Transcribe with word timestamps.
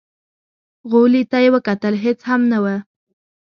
غولي 0.91 1.23
ته 1.31 1.37
يې 1.43 1.49
وکتل، 1.55 1.93
هېڅ 2.03 2.19
هم 2.29 2.41
نه 2.51 2.57
و. 2.63 2.65